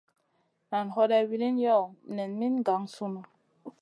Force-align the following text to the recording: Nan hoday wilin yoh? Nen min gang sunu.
Nan 0.71 0.87
hoday 0.95 1.23
wilin 1.29 1.57
yoh? 1.65 1.83
Nen 2.17 2.31
min 2.39 2.55
gang 2.67 2.85
sunu. 2.95 3.21